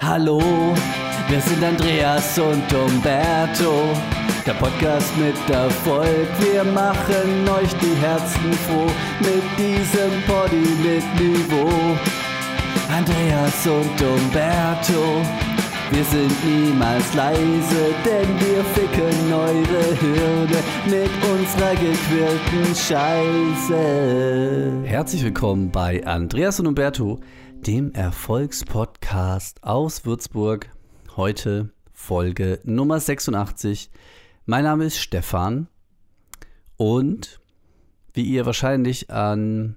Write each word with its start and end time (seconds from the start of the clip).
Hallo, 0.00 0.40
wir 1.28 1.40
sind 1.40 1.62
Andreas 1.64 2.38
und 2.38 2.72
Umberto. 2.72 3.96
Der 4.46 4.52
Podcast 4.52 5.12
mit 5.16 5.34
Erfolg, 5.50 6.28
wir 6.38 6.62
machen 6.62 7.48
euch 7.48 7.74
die 7.80 7.96
Herzen 8.00 8.52
froh 8.52 8.86
mit 9.18 9.42
diesem 9.58 10.22
Poddy 10.24 10.68
mit 10.84 11.02
Niveau. 11.20 11.68
Andreas 12.88 13.66
und 13.66 14.00
Umberto, 14.00 15.20
wir 15.90 16.04
sind 16.04 16.44
niemals 16.44 17.12
leise, 17.14 17.92
denn 18.04 18.38
wir 18.38 18.64
ficken 18.74 19.32
eure 19.32 19.82
Hirne 19.98 20.62
mit 20.86 21.10
unserer 21.28 21.72
gequirlten 21.72 22.72
Scheiße. 22.72 23.80
Herzlich 24.84 25.24
willkommen 25.24 25.72
bei 25.72 26.06
Andreas 26.06 26.60
und 26.60 26.68
Umberto, 26.68 27.18
dem 27.66 27.92
Erfolgspodcast 27.92 29.64
aus 29.64 30.04
Würzburg. 30.04 30.70
Heute 31.16 31.70
Folge 31.92 32.60
Nummer 32.64 33.00
86. 33.00 33.90
Mein 34.46 34.64
Name 34.64 34.84
ist 34.84 34.98
Stefan 34.98 35.68
und 36.76 37.40
wie 38.14 38.22
ihr 38.22 38.46
wahrscheinlich 38.46 39.10
an 39.10 39.76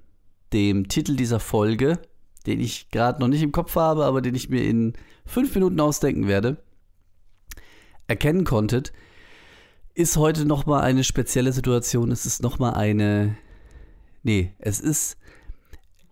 dem 0.52 0.88
Titel 0.88 1.16
dieser 1.16 1.40
Folge, 1.40 1.98
den 2.46 2.60
ich 2.60 2.88
gerade 2.90 3.20
noch 3.20 3.28
nicht 3.28 3.42
im 3.42 3.52
Kopf 3.52 3.74
habe, 3.74 4.04
aber 4.04 4.22
den 4.22 4.34
ich 4.34 4.48
mir 4.48 4.64
in 4.64 4.94
fünf 5.26 5.54
Minuten 5.54 5.80
ausdenken 5.80 6.28
werde, 6.28 6.62
erkennen 8.06 8.44
konntet, 8.44 8.92
ist 9.94 10.16
heute 10.16 10.44
nochmal 10.44 10.82
eine 10.82 11.04
spezielle 11.04 11.52
Situation. 11.52 12.10
Es 12.10 12.26
ist 12.26 12.42
nochmal 12.42 12.74
eine. 12.74 13.36
Nee, 14.22 14.52
es 14.58 14.80
ist 14.80 15.18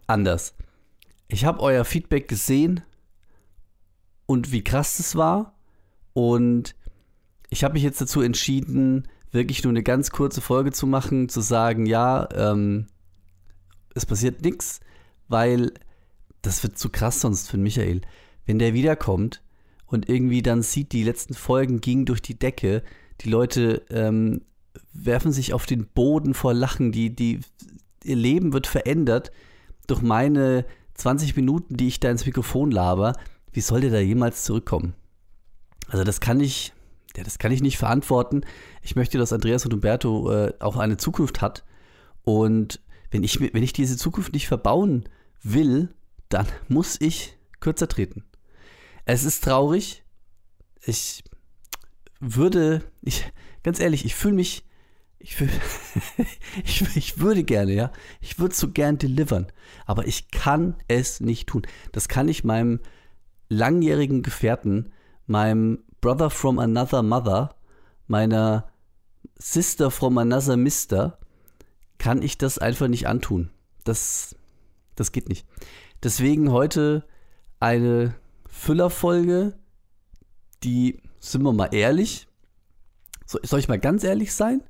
anders. 0.06 0.54
Ich 1.32 1.44
habe 1.44 1.60
euer 1.60 1.84
Feedback 1.84 2.28
gesehen 2.28 2.82
und 4.26 4.50
wie 4.50 4.64
krass 4.64 4.98
es 4.98 5.14
war. 5.14 5.54
Und 6.12 6.74
ich 7.50 7.62
habe 7.62 7.74
mich 7.74 7.84
jetzt 7.84 8.00
dazu 8.00 8.20
entschieden, 8.20 9.06
wirklich 9.30 9.62
nur 9.62 9.70
eine 9.70 9.84
ganz 9.84 10.10
kurze 10.10 10.40
Folge 10.40 10.72
zu 10.72 10.88
machen, 10.88 11.28
zu 11.28 11.40
sagen, 11.40 11.86
ja, 11.86 12.28
ähm, 12.34 12.88
es 13.94 14.06
passiert 14.06 14.42
nichts, 14.42 14.80
weil 15.28 15.72
das 16.42 16.64
wird 16.64 16.78
zu 16.78 16.88
krass 16.88 17.20
sonst 17.20 17.48
für 17.48 17.58
Michael. 17.58 18.00
Wenn 18.44 18.58
der 18.58 18.74
wiederkommt 18.74 19.40
und 19.86 20.08
irgendwie 20.08 20.42
dann 20.42 20.62
sieht, 20.62 20.90
die 20.90 21.04
letzten 21.04 21.34
Folgen 21.34 21.80
gingen 21.80 22.06
durch 22.06 22.22
die 22.22 22.38
Decke, 22.38 22.82
die 23.20 23.30
Leute 23.30 23.82
ähm, 23.90 24.42
werfen 24.92 25.30
sich 25.30 25.52
auf 25.52 25.66
den 25.66 25.86
Boden 25.86 26.34
vor 26.34 26.54
Lachen, 26.54 26.90
die, 26.90 27.14
die, 27.14 27.40
ihr 28.02 28.16
Leben 28.16 28.52
wird 28.52 28.66
verändert 28.66 29.30
durch 29.86 30.02
meine 30.02 30.64
20 31.00 31.36
Minuten, 31.36 31.76
die 31.76 31.88
ich 31.88 32.00
da 32.00 32.10
ins 32.10 32.26
Mikrofon 32.26 32.70
laber, 32.70 33.14
wie 33.52 33.60
soll 33.60 33.80
der 33.80 33.90
da 33.90 33.98
jemals 33.98 34.44
zurückkommen? 34.44 34.94
Also 35.88 36.04
das 36.04 36.20
kann 36.20 36.40
ich, 36.40 36.72
ja, 37.16 37.24
das 37.24 37.38
kann 37.38 37.52
ich 37.52 37.62
nicht 37.62 37.78
verantworten. 37.78 38.42
Ich 38.82 38.96
möchte, 38.96 39.18
dass 39.18 39.32
Andreas 39.32 39.64
und 39.64 39.74
Umberto 39.74 40.30
äh, 40.30 40.52
auch 40.60 40.76
eine 40.76 40.96
Zukunft 40.96 41.40
hat. 41.40 41.64
Und 42.22 42.80
wenn 43.10 43.24
ich, 43.24 43.40
wenn 43.40 43.62
ich 43.62 43.72
diese 43.72 43.96
Zukunft 43.96 44.32
nicht 44.32 44.46
verbauen 44.46 45.08
will, 45.42 45.88
dann 46.28 46.46
muss 46.68 47.00
ich 47.00 47.36
kürzer 47.58 47.88
treten. 47.88 48.24
Es 49.04 49.24
ist 49.24 49.42
traurig. 49.42 50.04
Ich 50.84 51.24
würde, 52.20 52.82
ich, 53.02 53.24
ganz 53.62 53.80
ehrlich, 53.80 54.04
ich 54.04 54.14
fühle 54.14 54.34
mich 54.34 54.64
ich, 55.20 55.38
will, 55.38 55.50
ich, 56.64 56.96
ich, 56.96 57.20
würde 57.20 57.44
gerne, 57.44 57.72
ja. 57.72 57.92
Ich 58.20 58.38
würde 58.38 58.54
so 58.54 58.70
gern 58.70 58.98
delivern. 58.98 59.46
Aber 59.86 60.06
ich 60.06 60.30
kann 60.30 60.76
es 60.88 61.20
nicht 61.20 61.48
tun. 61.48 61.62
Das 61.92 62.08
kann 62.08 62.28
ich 62.28 62.42
meinem 62.42 62.80
langjährigen 63.48 64.22
Gefährten, 64.22 64.92
meinem 65.26 65.84
Brother 66.00 66.30
from 66.30 66.58
another 66.58 67.02
mother, 67.02 67.54
meiner 68.06 68.70
Sister 69.38 69.90
from 69.90 70.16
another 70.18 70.56
mister, 70.56 71.18
kann 71.98 72.22
ich 72.22 72.38
das 72.38 72.58
einfach 72.58 72.88
nicht 72.88 73.06
antun. 73.06 73.50
Das, 73.84 74.34
das 74.96 75.12
geht 75.12 75.28
nicht. 75.28 75.46
Deswegen 76.02 76.50
heute 76.50 77.04
eine 77.58 78.14
Füllerfolge, 78.48 79.58
die, 80.62 81.02
sind 81.20 81.42
wir 81.42 81.52
mal 81.52 81.74
ehrlich, 81.74 82.26
soll 83.26 83.60
ich 83.60 83.68
mal 83.68 83.78
ganz 83.78 84.02
ehrlich 84.02 84.34
sein? 84.34 84.62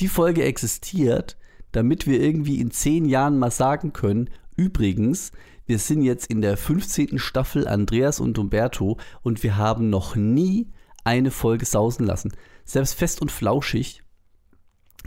Die 0.00 0.08
Folge 0.08 0.44
existiert, 0.44 1.36
damit 1.72 2.06
wir 2.06 2.20
irgendwie 2.20 2.60
in 2.60 2.70
zehn 2.70 3.04
Jahren 3.04 3.38
mal 3.38 3.50
sagen 3.50 3.92
können, 3.92 4.30
übrigens, 4.56 5.32
wir 5.66 5.78
sind 5.78 6.02
jetzt 6.02 6.26
in 6.26 6.40
der 6.40 6.56
15. 6.56 7.18
Staffel 7.18 7.68
Andreas 7.68 8.18
und 8.18 8.38
Umberto 8.38 8.98
und 9.22 9.42
wir 9.42 9.56
haben 9.56 9.90
noch 9.90 10.16
nie 10.16 10.72
eine 11.04 11.30
Folge 11.30 11.64
sausen 11.64 12.06
lassen. 12.06 12.32
Selbst 12.64 12.94
fest 12.94 13.20
und 13.20 13.30
flauschig, 13.30 14.02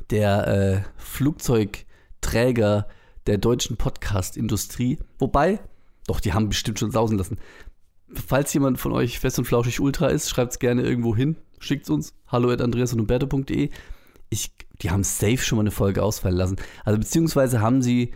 der 0.10 0.48
äh, 0.48 0.82
Flugzeugträger 0.96 2.88
der 3.28 3.38
deutschen 3.38 3.78
Podcast-Industrie, 3.78 5.00
wobei, 5.20 5.60
doch, 6.08 6.20
die 6.20 6.34
haben 6.34 6.50
bestimmt 6.50 6.80
schon 6.80 6.92
sausen 6.92 7.18
lassen. 7.18 7.40
Falls 8.14 8.54
jemand 8.54 8.80
von 8.80 8.92
euch 8.92 9.20
fest 9.20 9.40
und 9.40 9.46
flauschig 9.46 9.80
Ultra 9.80 10.08
ist, 10.08 10.30
schreibt 10.30 10.54
es 10.54 10.60
gerne 10.60 10.84
irgendwo 10.84 11.16
hin, 11.16 11.38
schickt 11.60 11.86
es 11.86 11.90
uns. 11.90 12.14
Hallo 12.28 12.52
at 12.52 12.62
andreas 12.62 12.94
und 12.94 13.00
umberto.de 13.00 13.70
ich, 14.34 14.52
die 14.82 14.92
haben 14.92 15.04
safe 15.04 15.38
schon 15.38 15.58
mal 15.58 15.64
eine 15.64 15.72
Folge 15.72 16.04
ausfallen 16.04 16.38
lassen. 16.38 16.58
Also 16.84 17.00
beziehungsweise 17.00 17.62
haben 17.62 17.82
sie 17.82 18.14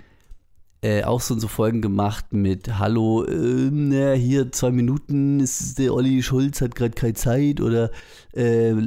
äh, 0.82 1.04
auch 1.04 1.22
so, 1.22 1.38
so 1.40 1.48
Folgen 1.48 1.82
gemacht 1.82 2.34
mit 2.34 2.78
Hallo, 2.78 3.24
äh, 3.24 3.70
na, 3.72 4.14
hier 4.14 4.52
zwei 4.52 4.72
Minuten, 4.72 5.40
ist 5.40 5.80
der 5.80 5.94
Olli 5.94 6.22
Schulz 6.22 6.62
hat 6.62 6.76
gerade 6.76 6.94
keine 6.94 7.14
Zeit 7.14 7.62
oder 7.62 7.90
äh, 8.36 8.70
äh, 8.72 8.86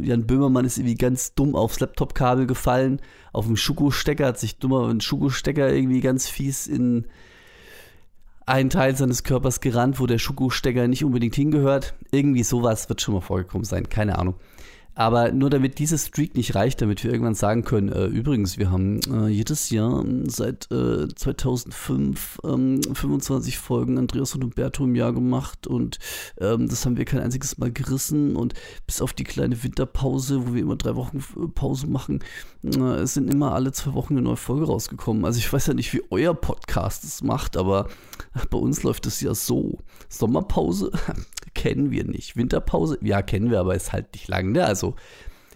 Jan 0.00 0.26
Böhmermann 0.26 0.64
ist 0.64 0.78
irgendwie 0.78 0.96
ganz 0.96 1.34
dumm 1.34 1.54
aufs 1.54 1.78
Laptop-Kabel 1.78 2.46
gefallen, 2.46 3.00
auf 3.32 3.46
dem 3.46 3.56
Schuko-Stecker 3.56 4.26
hat 4.26 4.38
sich 4.40 4.58
dummer 4.58 4.88
ein 4.88 5.00
Schuko-Stecker 5.00 5.72
irgendwie 5.72 6.00
ganz 6.00 6.28
fies 6.28 6.66
in 6.66 7.06
einen 8.44 8.70
Teil 8.70 8.96
seines 8.96 9.22
Körpers 9.22 9.60
gerannt, 9.60 10.00
wo 10.00 10.06
der 10.06 10.18
Schuko-Stecker 10.18 10.88
nicht 10.88 11.04
unbedingt 11.04 11.36
hingehört. 11.36 11.94
Irgendwie 12.10 12.42
sowas 12.42 12.88
wird 12.88 13.00
schon 13.00 13.14
mal 13.14 13.20
vorgekommen 13.20 13.64
sein, 13.64 13.88
keine 13.88 14.18
Ahnung. 14.18 14.34
Aber 14.94 15.32
nur 15.32 15.48
damit 15.48 15.78
diese 15.78 15.96
Streak 15.96 16.36
nicht 16.36 16.54
reicht, 16.54 16.82
damit 16.82 17.02
wir 17.02 17.10
irgendwann 17.10 17.34
sagen 17.34 17.64
können, 17.64 17.90
äh, 17.90 18.06
übrigens, 18.06 18.58
wir 18.58 18.70
haben 18.70 19.00
äh, 19.10 19.28
jedes 19.28 19.70
Jahr 19.70 20.04
seit 20.26 20.70
äh, 20.70 21.08
2005 21.08 22.40
ähm, 22.44 22.82
25 22.82 23.58
Folgen 23.58 23.96
Andreas 23.96 24.34
und 24.34 24.44
Umberto 24.44 24.84
im 24.84 24.94
Jahr 24.94 25.14
gemacht 25.14 25.66
und 25.66 25.98
ähm, 26.38 26.68
das 26.68 26.84
haben 26.84 26.98
wir 26.98 27.06
kein 27.06 27.20
einziges 27.20 27.56
Mal 27.56 27.72
gerissen 27.72 28.36
und 28.36 28.52
bis 28.86 29.00
auf 29.00 29.14
die 29.14 29.24
kleine 29.24 29.62
Winterpause, 29.62 30.46
wo 30.46 30.54
wir 30.54 30.60
immer 30.60 30.76
drei 30.76 30.94
Wochen 30.94 31.18
äh, 31.18 31.48
Pause 31.48 31.86
machen, 31.86 32.20
äh, 32.62 32.78
es 32.78 33.14
sind 33.14 33.32
immer 33.32 33.54
alle 33.54 33.72
zwei 33.72 33.94
Wochen 33.94 34.14
eine 34.14 34.22
neue 34.22 34.36
Folge 34.36 34.66
rausgekommen. 34.66 35.24
Also 35.24 35.38
ich 35.38 35.50
weiß 35.50 35.68
ja 35.68 35.74
nicht, 35.74 35.92
wie 35.94 36.02
euer 36.10 36.34
Podcast 36.34 37.04
es 37.04 37.22
macht, 37.22 37.56
aber 37.56 37.88
bei 38.50 38.58
uns 38.58 38.82
läuft 38.82 39.06
es 39.06 39.22
ja 39.22 39.34
so. 39.34 39.78
Sommerpause 40.08 40.90
kennen 41.54 41.90
wir 41.90 42.04
nicht. 42.04 42.36
Winterpause, 42.36 42.98
ja, 43.02 43.22
kennen 43.22 43.50
wir, 43.50 43.60
aber 43.60 43.74
ist 43.74 43.92
halt 43.92 44.12
nicht 44.14 44.28
lang, 44.28 44.52
ne? 44.52 44.64
Also 44.64 44.94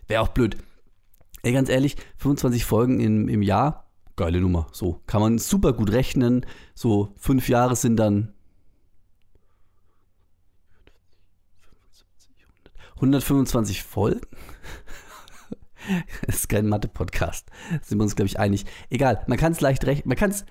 wäre 0.06 0.22
auch 0.22 0.28
blöd. 0.28 0.56
Ey, 1.42 1.52
ganz 1.52 1.68
ehrlich, 1.68 1.96
25 2.18 2.64
Folgen 2.64 3.00
im, 3.00 3.28
im 3.28 3.42
Jahr, 3.42 3.90
geile 4.16 4.40
Nummer. 4.40 4.66
So, 4.72 5.00
kann 5.06 5.20
man 5.20 5.38
super 5.38 5.72
gut 5.72 5.92
rechnen. 5.92 6.44
So, 6.74 7.14
fünf 7.16 7.48
Jahre 7.48 7.76
sind 7.76 7.96
dann 7.96 8.32
125 12.96 13.82
Folgen. 13.82 14.22
das 16.26 16.36
ist 16.36 16.48
kein 16.48 16.66
Mathe-Podcast. 16.66 17.50
Sind 17.82 17.98
wir 17.98 18.02
uns, 18.02 18.16
glaube 18.16 18.26
ich, 18.26 18.38
einig. 18.38 18.64
Egal, 18.90 19.22
man 19.26 19.38
kann 19.38 19.52
es 19.52 19.60
leicht 19.60 19.84
rechnen. 19.84 20.08
Man 20.08 20.16
kann 20.16 20.30
es 20.30 20.46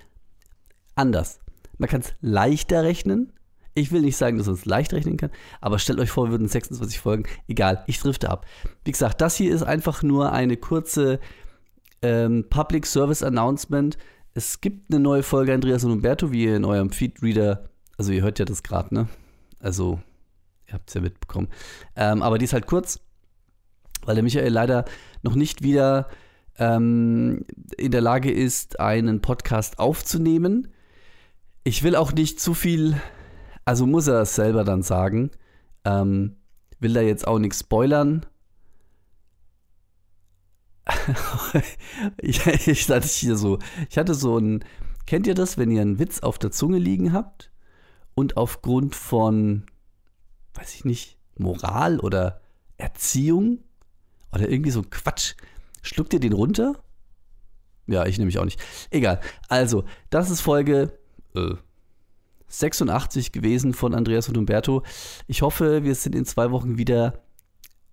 anders. 0.94 1.40
Man 1.78 1.88
kann 1.88 2.00
es 2.00 2.14
leichter 2.20 2.84
rechnen 2.84 3.32
ich 3.76 3.92
will 3.92 4.00
nicht 4.00 4.16
sagen, 4.16 4.38
dass 4.38 4.46
man 4.46 4.54
es 4.54 4.64
leicht 4.64 4.92
rechnen 4.94 5.18
kann, 5.18 5.30
aber 5.60 5.78
stellt 5.78 6.00
euch 6.00 6.10
vor, 6.10 6.26
wir 6.26 6.30
würden 6.32 6.48
26 6.48 6.98
Folgen. 6.98 7.24
Egal, 7.46 7.84
ich 7.86 8.00
drifte 8.00 8.30
ab. 8.30 8.46
Wie 8.84 8.90
gesagt, 8.90 9.20
das 9.20 9.36
hier 9.36 9.54
ist 9.54 9.62
einfach 9.62 10.02
nur 10.02 10.32
eine 10.32 10.56
kurze 10.56 11.20
ähm, 12.00 12.46
Public 12.48 12.86
Service 12.86 13.22
Announcement. 13.22 13.98
Es 14.32 14.62
gibt 14.62 14.90
eine 14.90 14.98
neue 14.98 15.22
Folge 15.22 15.52
Andreas 15.52 15.84
und 15.84 15.92
Umberto, 15.92 16.32
wie 16.32 16.44
ihr 16.44 16.56
in 16.56 16.64
eurem 16.64 16.90
Feedreader, 16.90 17.68
also 17.98 18.12
ihr 18.12 18.22
hört 18.22 18.38
ja 18.38 18.46
das 18.46 18.62
gerade, 18.62 18.94
ne? 18.94 19.08
Also, 19.60 20.00
ihr 20.66 20.74
habt 20.74 20.88
es 20.88 20.94
ja 20.94 21.02
mitbekommen. 21.02 21.48
Ähm, 21.96 22.22
aber 22.22 22.38
die 22.38 22.46
ist 22.46 22.54
halt 22.54 22.66
kurz, 22.66 23.00
weil 24.04 24.14
der 24.14 24.24
Michael 24.24 24.52
leider 24.52 24.86
noch 25.22 25.34
nicht 25.34 25.62
wieder 25.62 26.08
ähm, 26.58 27.44
in 27.76 27.90
der 27.90 28.00
Lage 28.00 28.30
ist, 28.30 28.80
einen 28.80 29.20
Podcast 29.20 29.78
aufzunehmen. 29.78 30.68
Ich 31.62 31.82
will 31.82 31.94
auch 31.94 32.12
nicht 32.12 32.40
zu 32.40 32.54
viel 32.54 32.96
also 33.66 33.84
muss 33.84 34.06
er 34.06 34.22
es 34.22 34.34
selber 34.34 34.64
dann 34.64 34.82
sagen. 34.82 35.30
Ähm, 35.84 36.36
will 36.78 36.94
da 36.94 37.02
jetzt 37.02 37.26
auch 37.26 37.38
nichts 37.38 37.60
spoilern. 37.60 38.24
ich, 42.18 42.46
ich, 42.46 42.88
hatte 42.88 43.08
hier 43.08 43.36
so, 43.36 43.58
ich 43.90 43.98
hatte 43.98 44.14
so 44.14 44.38
ein, 44.38 44.64
kennt 45.04 45.26
ihr 45.26 45.34
das, 45.34 45.58
wenn 45.58 45.70
ihr 45.70 45.82
einen 45.82 45.98
Witz 45.98 46.20
auf 46.20 46.38
der 46.38 46.52
Zunge 46.52 46.78
liegen 46.78 47.12
habt 47.12 47.50
und 48.14 48.36
aufgrund 48.36 48.94
von, 48.94 49.66
weiß 50.54 50.74
ich 50.74 50.84
nicht, 50.84 51.18
Moral 51.36 51.98
oder 51.98 52.40
Erziehung 52.78 53.64
oder 54.32 54.48
irgendwie 54.48 54.70
so 54.70 54.82
Quatsch, 54.88 55.34
schluckt 55.82 56.12
ihr 56.14 56.20
den 56.20 56.32
runter? 56.32 56.74
Ja, 57.88 58.06
ich 58.06 58.18
nehme 58.18 58.26
mich 58.26 58.38
auch 58.38 58.44
nicht. 58.44 58.60
Egal. 58.90 59.20
Also, 59.48 59.84
das 60.10 60.30
ist 60.30 60.40
Folge 60.40 60.96
äh, 61.34 61.54
86 62.48 63.32
gewesen 63.32 63.74
von 63.74 63.94
Andreas 63.94 64.28
und 64.28 64.38
Umberto. 64.38 64.82
Ich 65.26 65.42
hoffe, 65.42 65.82
wir 65.82 65.94
sind 65.94 66.14
in 66.14 66.24
zwei 66.24 66.50
Wochen 66.50 66.78
wieder 66.78 67.24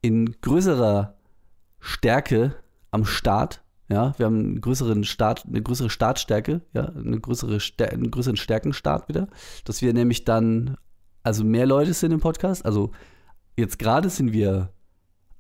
in 0.01 0.39
größerer 0.41 1.17
Stärke 1.79 2.55
am 2.91 3.05
Start. 3.05 3.63
Ja, 3.89 4.13
wir 4.17 4.25
haben 4.25 4.39
einen 4.39 4.61
größeren 4.61 5.03
Start, 5.03 5.45
eine 5.45 5.61
größere 5.61 5.89
Startstärke, 5.89 6.61
ja, 6.73 6.85
eine 6.85 7.19
größere 7.19 7.59
Stär 7.59 7.91
einen 7.91 8.11
größeren 8.11 8.37
Stärkenstart 8.37 9.09
wieder, 9.09 9.27
dass 9.65 9.81
wir 9.81 9.93
nämlich 9.93 10.23
dann, 10.23 10.77
also 11.21 11.43
mehr 11.43 11.65
Leute 11.65 11.93
sind 11.93 12.11
im 12.11 12.19
Podcast. 12.19 12.65
Also 12.65 12.91
jetzt 13.57 13.79
gerade 13.79 14.09
sind 14.09 14.31
wir 14.31 14.71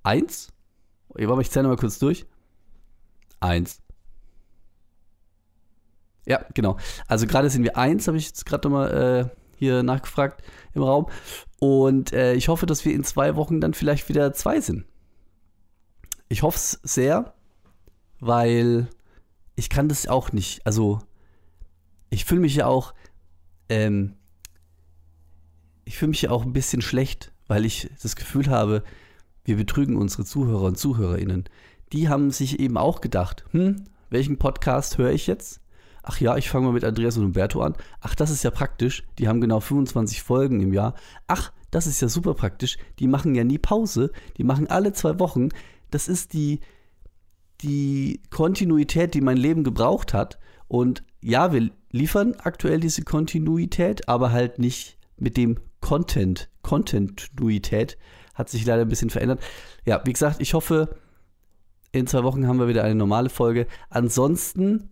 eins. 0.03 0.49
Ich 1.15 1.51
zähle 1.51 1.67
mal 1.67 1.77
kurz 1.77 1.99
durch. 1.99 2.25
Eins. 3.39 3.82
Ja, 6.25 6.45
genau. 6.53 6.77
Also 7.07 7.27
gerade 7.27 7.49
sind 7.49 7.63
wir 7.63 7.77
eins, 7.77 8.07
habe 8.07 8.17
ich 8.17 8.27
jetzt 8.27 8.45
gerade 8.45 8.67
nochmal 8.67 9.29
äh, 9.31 9.37
hier 9.57 9.83
nachgefragt 9.83 10.43
im 10.73 10.83
Raum. 10.83 11.07
Und 11.59 12.13
äh, 12.13 12.33
ich 12.33 12.47
hoffe, 12.47 12.65
dass 12.65 12.85
wir 12.85 12.93
in 12.93 13.03
zwei 13.03 13.35
Wochen 13.35 13.61
dann 13.61 13.73
vielleicht 13.73 14.09
wieder 14.09 14.33
zwei 14.33 14.61
sind. 14.61 14.85
Ich 16.29 16.43
hoffe 16.43 16.57
es 16.57 16.79
sehr, 16.83 17.33
weil 18.19 18.87
ich 19.55 19.69
kann 19.69 19.89
das 19.89 20.07
auch 20.07 20.31
nicht. 20.31 20.65
Also 20.65 20.99
ich 22.09 22.25
fühle 22.25 22.41
mich 22.41 22.55
ja 22.55 22.67
auch, 22.67 22.93
ähm, 23.69 24.15
ich 25.85 25.97
fühle 25.97 26.09
mich 26.09 26.21
ja 26.23 26.31
auch 26.31 26.43
ein 26.43 26.53
bisschen 26.53 26.81
schlecht, 26.81 27.31
weil 27.47 27.65
ich 27.65 27.89
das 28.01 28.15
Gefühl 28.15 28.47
habe, 28.47 28.83
wir 29.45 29.57
betrügen 29.57 29.97
unsere 29.97 30.25
Zuhörer 30.25 30.63
und 30.63 30.77
Zuhörerinnen. 30.77 31.45
Die 31.91 32.09
haben 32.09 32.31
sich 32.31 32.59
eben 32.59 32.77
auch 32.77 33.01
gedacht, 33.01 33.45
hm, 33.51 33.85
welchen 34.09 34.37
Podcast 34.37 34.97
höre 34.97 35.11
ich 35.11 35.27
jetzt? 35.27 35.62
Ach 36.03 36.19
ja, 36.19 36.37
ich 36.37 36.49
fange 36.49 36.67
mal 36.67 36.73
mit 36.73 36.83
Andreas 36.83 37.17
und 37.17 37.25
Umberto 37.25 37.61
an. 37.61 37.75
Ach, 38.01 38.13
das 38.13 38.29
ist 38.29 38.43
ja 38.43 38.51
praktisch. 38.51 39.03
Die 39.17 39.27
haben 39.27 39.41
genau 39.41 39.59
25 39.59 40.21
Folgen 40.21 40.61
im 40.61 40.73
Jahr. 40.73 40.93
Ach, 41.27 41.51
das 41.71 41.87
ist 41.87 42.01
ja 42.01 42.09
super 42.09 42.33
praktisch. 42.35 42.77
Die 42.99 43.07
machen 43.07 43.33
ja 43.33 43.43
nie 43.43 43.57
Pause. 43.57 44.11
Die 44.37 44.43
machen 44.43 44.67
alle 44.67 44.93
zwei 44.93 45.17
Wochen. 45.19 45.49
Das 45.89 46.07
ist 46.07 46.33
die, 46.33 46.59
die 47.61 48.21
Kontinuität, 48.29 49.13
die 49.13 49.21
mein 49.21 49.37
Leben 49.37 49.63
gebraucht 49.63 50.13
hat. 50.13 50.37
Und 50.67 51.03
ja, 51.21 51.53
wir 51.53 51.71
liefern 51.91 52.35
aktuell 52.37 52.79
diese 52.79 53.03
Kontinuität, 53.03 54.09
aber 54.09 54.31
halt 54.31 54.59
nicht 54.59 54.97
mit 55.17 55.37
dem 55.37 55.57
Content. 55.79 56.49
Contentuität 56.61 57.97
hat 58.33 58.49
sich 58.49 58.65
leider 58.65 58.81
ein 58.81 58.89
bisschen 58.89 59.09
verändert. 59.09 59.41
Ja, 59.85 60.01
wie 60.05 60.13
gesagt, 60.13 60.41
ich 60.41 60.53
hoffe, 60.53 60.95
in 61.91 62.07
zwei 62.07 62.23
Wochen 62.23 62.47
haben 62.47 62.59
wir 62.59 62.67
wieder 62.67 62.83
eine 62.83 62.95
normale 62.95 63.29
Folge. 63.29 63.67
Ansonsten 63.89 64.89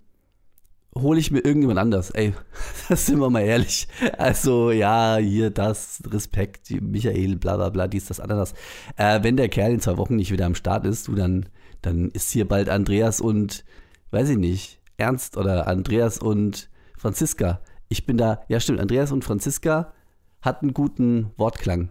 hole 0.96 1.20
ich 1.20 1.32
mir 1.32 1.40
irgendjemand 1.40 1.80
anders. 1.80 2.12
Ey, 2.12 2.34
das 2.90 3.06
sind 3.06 3.20
wir 3.20 3.30
mal 3.30 3.42
ehrlich. 3.42 3.88
Also, 4.18 4.72
ja, 4.72 5.18
hier 5.18 5.50
das, 5.50 6.02
Respekt, 6.10 6.70
Michael, 6.82 7.38
bla 7.38 7.56
bla 7.58 7.70
bla, 7.70 7.88
dies, 7.88 8.06
das, 8.06 8.20
anderes. 8.20 8.54
Äh, 8.98 9.24
wenn 9.24 9.38
der 9.38 9.50
Kerl 9.50 9.74
in 9.74 9.80
zwei 9.80 9.98
Wochen 9.98 10.16
nicht 10.16 10.32
wieder 10.32 10.46
am 10.46 10.56
Start 10.56 10.86
ist, 10.86 11.08
du, 11.08 11.16
dann, 11.16 11.48
dann 11.82 12.10
ist 12.12 12.32
hier 12.32 12.48
bald 12.48 12.70
Andreas 12.70 13.22
und, 13.22 13.64
weiß 14.12 14.30
ich 14.30 14.38
nicht, 14.38 14.80
Ernst 14.98 15.38
oder 15.38 15.68
Andreas 15.68 16.20
und 16.20 16.70
Franziska. 16.98 17.62
Ich 17.90 18.06
bin 18.06 18.18
da, 18.18 18.42
ja 18.48 18.60
stimmt, 18.60 18.80
Andreas 18.80 19.12
und 19.12 19.24
Franziska 19.24 19.94
hat 20.42 20.62
einen 20.62 20.74
guten 20.74 21.32
Wortklang. 21.38 21.90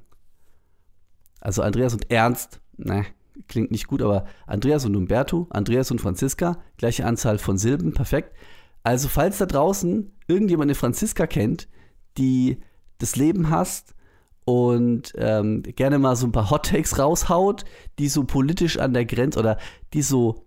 Also 1.40 1.62
Andreas 1.62 1.94
und 1.94 2.10
Ernst, 2.10 2.60
ne, 2.76 3.06
klingt 3.48 3.70
nicht 3.70 3.86
gut, 3.86 4.02
aber 4.02 4.26
Andreas 4.46 4.84
und 4.84 4.96
Umberto, 4.96 5.46
Andreas 5.50 5.90
und 5.90 6.00
Franziska, 6.00 6.58
gleiche 6.76 7.06
Anzahl 7.06 7.38
von 7.38 7.58
Silben, 7.58 7.92
perfekt. 7.92 8.36
Also, 8.82 9.08
falls 9.08 9.38
da 9.38 9.46
draußen 9.46 10.10
irgendjemand 10.26 10.68
eine 10.68 10.74
Franziska 10.74 11.26
kennt, 11.26 11.68
die 12.16 12.60
das 12.98 13.16
Leben 13.16 13.50
hasst 13.50 13.94
und 14.44 15.12
ähm, 15.16 15.62
gerne 15.62 15.98
mal 15.98 16.16
so 16.16 16.26
ein 16.26 16.32
paar 16.32 16.50
Hot 16.50 16.66
Takes 16.66 16.98
raushaut, 16.98 17.64
die 17.98 18.08
so 18.08 18.24
politisch 18.24 18.78
an 18.78 18.94
der 18.94 19.04
Grenze 19.04 19.38
oder 19.38 19.58
die 19.92 20.02
so 20.02 20.46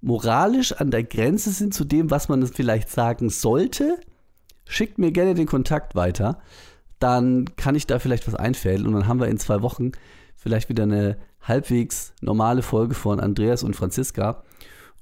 moralisch 0.00 0.72
an 0.72 0.90
der 0.90 1.02
Grenze 1.02 1.50
sind 1.50 1.72
zu 1.72 1.84
dem, 1.84 2.10
was 2.10 2.28
man 2.28 2.46
vielleicht 2.46 2.90
sagen 2.90 3.30
sollte, 3.30 3.98
schickt 4.66 4.98
mir 4.98 5.12
gerne 5.12 5.34
den 5.34 5.46
Kontakt 5.46 5.94
weiter. 5.94 6.38
Dann 6.98 7.56
kann 7.56 7.74
ich 7.74 7.86
da 7.86 7.98
vielleicht 7.98 8.26
was 8.26 8.34
einfällen 8.34 8.86
und 8.86 8.92
dann 8.92 9.08
haben 9.08 9.20
wir 9.20 9.28
in 9.28 9.38
zwei 9.38 9.62
Wochen 9.62 9.92
vielleicht 10.36 10.68
wieder 10.68 10.84
eine 10.84 11.16
halbwegs 11.40 12.12
normale 12.20 12.62
Folge 12.62 12.94
von 12.94 13.20
Andreas 13.20 13.62
und 13.62 13.76
Franziska. 13.76 14.42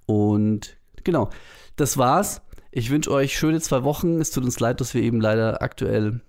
Und 0.07 0.77
genau, 1.05 1.31
das 1.77 1.99
war's. 1.99 2.43
Ich 2.75 2.89
wünsche 2.89 3.11
euch 3.11 3.37
schöne 3.37 3.61
zwei 3.61 3.85
Wochen. 3.85 4.19
Es 4.19 4.31
tut 4.31 4.45
uns 4.45 4.59
leid, 4.59 4.81
dass 4.81 4.95
wir 4.95 5.03
eben 5.03 5.21
leider 5.21 5.61
aktuell 5.61 6.23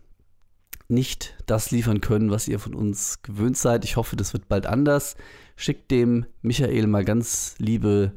nicht 0.90 1.42
das 1.46 1.72
liefern 1.72 2.02
können, 2.02 2.32
was 2.32 2.50
ihr 2.50 2.60
von 2.60 2.76
uns 2.76 3.22
gewöhnt 3.22 3.56
seid. 3.56 3.86
Ich 3.86 3.96
hoffe, 3.96 4.18
das 4.18 4.34
wird 4.34 4.50
bald 4.50 4.68
anders. 4.68 5.16
Schickt 5.56 5.90
dem 5.90 6.26
Michael 6.42 6.88
mal 6.88 7.06
ganz 7.06 7.56
liebe 7.60 8.12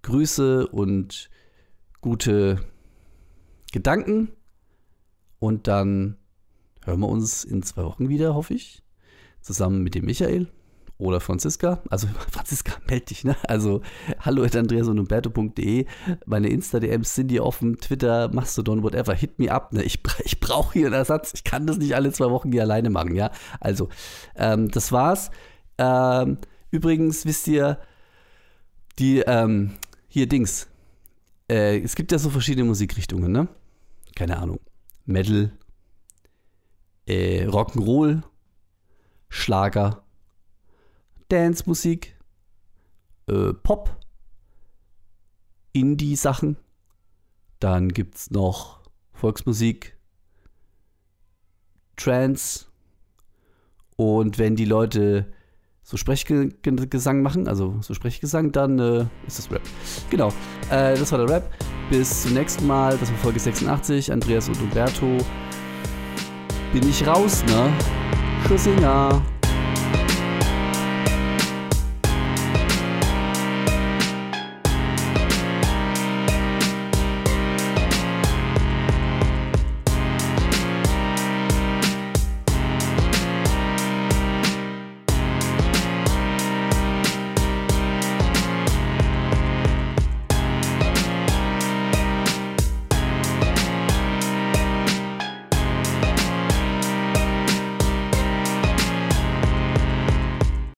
Grüße 0.00 0.66
und 0.66 1.28
gute 2.00 2.58
Gedanken. 3.70 4.32
Und 5.38 5.66
dann 5.66 6.16
hören 6.86 7.00
wir 7.00 7.08
uns 7.08 7.44
in 7.44 7.62
zwei 7.62 7.84
Wochen 7.84 8.08
wieder, 8.08 8.34
hoffe 8.34 8.54
ich. 8.54 8.82
Zusammen 9.42 9.82
mit 9.82 9.94
dem 9.94 10.06
Michael 10.06 10.48
oder 10.98 11.20
Franziska. 11.20 11.80
Also 11.88 12.08
Franziska, 12.30 12.72
melde 12.88 13.06
dich, 13.06 13.24
ne? 13.24 13.36
Also 13.44 13.80
hallo 14.20 14.42
at 14.42 14.56
andreas 14.56 14.88
und 14.88 14.98
umberto.de. 14.98 15.86
Meine 16.26 16.48
Insta-DMs 16.48 17.14
sind 17.14 17.30
hier 17.30 17.44
offen, 17.44 17.78
Twitter, 17.78 18.28
Mastodon, 18.32 18.82
whatever. 18.82 19.14
Hit 19.14 19.38
me 19.38 19.50
up, 19.50 19.72
ne? 19.72 19.82
Ich, 19.84 20.00
ich 20.24 20.40
brauche 20.40 20.72
hier 20.74 20.86
einen 20.86 20.94
Ersatz. 20.94 21.32
Ich 21.34 21.44
kann 21.44 21.66
das 21.66 21.78
nicht 21.78 21.94
alle 21.94 22.12
zwei 22.12 22.30
Wochen 22.30 22.52
hier 22.52 22.62
alleine 22.62 22.90
machen, 22.90 23.14
ja? 23.14 23.30
Also, 23.60 23.88
ähm, 24.36 24.70
das 24.70 24.92
war's. 24.92 25.30
Ähm, 25.78 26.38
übrigens, 26.70 27.24
wisst 27.24 27.46
ihr, 27.46 27.78
die, 28.98 29.20
ähm, 29.20 29.74
hier 30.08 30.26
Dings. 30.28 30.68
Äh, 31.48 31.78
es 31.78 31.94
gibt 31.94 32.12
ja 32.12 32.18
so 32.18 32.30
verschiedene 32.30 32.66
Musikrichtungen, 32.66 33.30
ne? 33.30 33.48
Keine 34.16 34.36
Ahnung. 34.38 34.58
Metal, 35.06 35.52
äh, 37.06 37.46
Rock'n'Roll, 37.46 38.22
Schlager, 39.28 40.02
Dance-Musik, 41.28 42.16
äh, 43.28 43.52
Pop, 43.52 43.96
Indie-Sachen. 45.72 46.56
Dann 47.60 47.88
gibt 47.88 48.16
es 48.16 48.30
noch 48.30 48.80
Volksmusik, 49.12 49.96
Trance. 51.96 52.66
Und 53.96 54.38
wenn 54.38 54.54
die 54.54 54.64
Leute 54.64 55.26
so 55.82 55.96
Sprechgesang 55.96 57.22
machen, 57.22 57.48
also 57.48 57.78
so 57.80 57.94
Sprechgesang, 57.94 58.52
dann 58.52 58.78
äh, 58.78 59.06
ist 59.26 59.38
das 59.38 59.50
Rap. 59.50 59.62
Genau, 60.10 60.28
äh, 60.70 60.96
das 60.96 61.10
war 61.10 61.18
der 61.18 61.28
Rap. 61.28 61.50
Bis 61.90 62.22
zum 62.22 62.34
nächsten 62.34 62.66
Mal. 62.66 62.98
Das 62.98 63.10
war 63.10 63.18
Folge 63.18 63.40
86. 63.40 64.12
Andreas 64.12 64.48
und 64.48 64.60
Umberto. 64.60 65.18
Bin 66.72 66.86
ich 66.86 67.06
raus, 67.06 67.42
ne? 67.46 67.72
Tschüssinger. 68.46 69.22